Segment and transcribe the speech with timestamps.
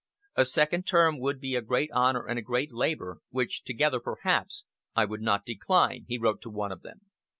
[0.35, 4.63] "A second term would be a great honor and a great labor; which together, perhaps,
[4.95, 7.01] I would not decline," he wrote to one of them.